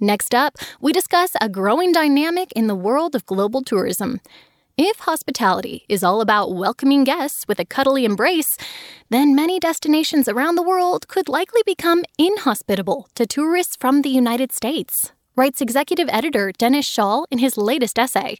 [0.00, 4.20] Next up, we discuss a growing dynamic in the world of global tourism.
[4.76, 8.58] If hospitality is all about welcoming guests with a cuddly embrace,
[9.08, 14.50] then many destinations around the world could likely become inhospitable to tourists from the United
[14.50, 18.38] States writes executive editor Dennis Schaal in his latest essay.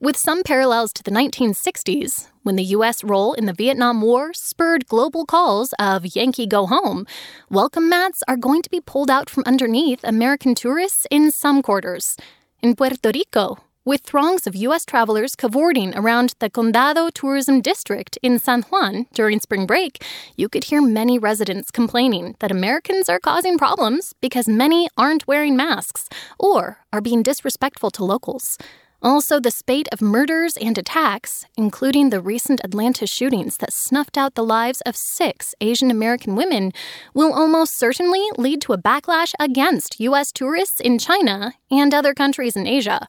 [0.00, 3.04] With some parallels to the 1960s, when the U.S.
[3.04, 7.06] role in the Vietnam War spurred global calls of Yankee Go Home,
[7.50, 12.16] welcome mats are going to be pulled out from underneath American tourists in some quarters.
[12.62, 14.84] In Puerto Rico, with throngs of U.S.
[14.84, 20.04] travelers cavorting around the Condado Tourism District in San Juan during spring break,
[20.36, 25.56] you could hear many residents complaining that Americans are causing problems because many aren't wearing
[25.56, 26.06] masks
[26.38, 28.58] or are being disrespectful to locals.
[29.00, 34.34] Also, the spate of murders and attacks, including the recent Atlanta shootings that snuffed out
[34.34, 36.72] the lives of six Asian American women,
[37.14, 40.30] will almost certainly lead to a backlash against U.S.
[40.30, 43.06] tourists in China and other countries in Asia.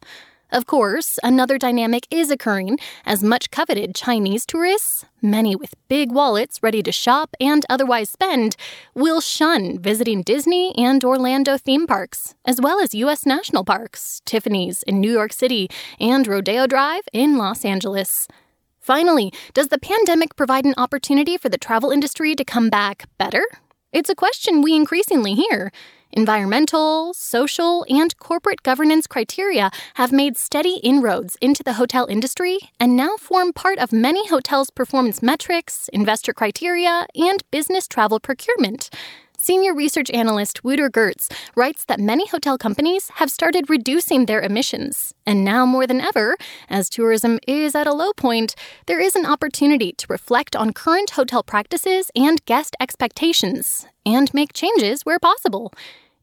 [0.52, 6.60] Of course, another dynamic is occurring as much coveted Chinese tourists, many with big wallets
[6.60, 8.56] ready to shop and otherwise spend,
[8.92, 13.24] will shun visiting Disney and Orlando theme parks, as well as U.S.
[13.24, 15.68] national parks, Tiffany's in New York City,
[16.00, 18.10] and Rodeo Drive in Los Angeles.
[18.80, 23.44] Finally, does the pandemic provide an opportunity for the travel industry to come back better?
[23.92, 25.70] It's a question we increasingly hear.
[26.12, 32.96] Environmental, social, and corporate governance criteria have made steady inroads into the hotel industry and
[32.96, 38.90] now form part of many hotels' performance metrics, investor criteria, and business travel procurement.
[39.42, 45.14] Senior research analyst Wouter Geerts writes that many hotel companies have started reducing their emissions.
[45.24, 46.36] And now more than ever,
[46.68, 51.12] as tourism is at a low point, there is an opportunity to reflect on current
[51.12, 55.72] hotel practices and guest expectations and make changes where possible.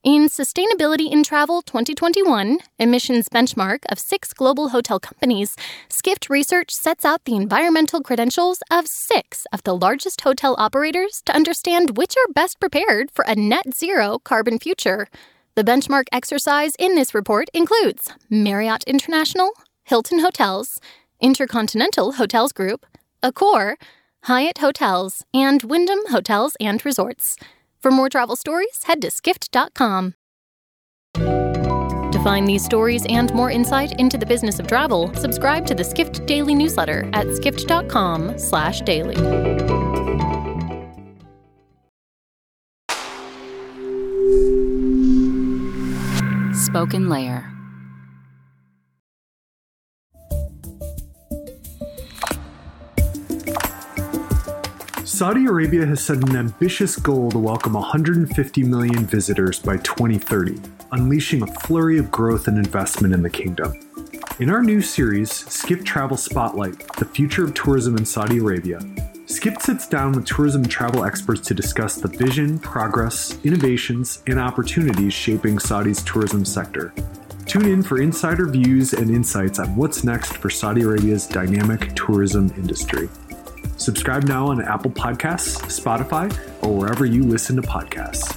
[0.07, 5.57] In Sustainability in Travel 2021, emissions benchmark of six global hotel companies,
[5.89, 11.35] Skift Research sets out the environmental credentials of six of the largest hotel operators to
[11.35, 15.09] understand which are best prepared for a net zero carbon future.
[15.55, 19.51] The benchmark exercise in this report includes Marriott International,
[19.83, 20.79] Hilton Hotels,
[21.19, 22.85] Intercontinental Hotels Group,
[23.21, 23.75] Accor,
[24.23, 27.35] Hyatt Hotels, and Wyndham Hotels and Resorts.
[27.79, 30.15] For more travel stories, head to skift.com.
[31.15, 35.83] To find these stories and more insight into the business of travel, subscribe to the
[35.83, 39.15] Skift Daily newsletter at skift.com/daily.
[46.53, 47.56] Spoken Layer.
[55.17, 60.61] Saudi Arabia has set an ambitious goal to welcome 150 million visitors by 2030,
[60.91, 63.73] unleashing a flurry of growth and investment in the kingdom.
[64.39, 68.79] In our new series, Skift Travel Spotlight The Future of Tourism in Saudi Arabia,
[69.25, 74.39] Skift sits down with tourism and travel experts to discuss the vision, progress, innovations, and
[74.39, 76.93] opportunities shaping Saudi's tourism sector.
[77.47, 82.53] Tune in for insider views and insights on what's next for Saudi Arabia's dynamic tourism
[82.55, 83.09] industry.
[83.87, 86.29] Subscribe now on Apple Podcasts, Spotify,
[86.61, 88.35] or wherever you listen to podcasts.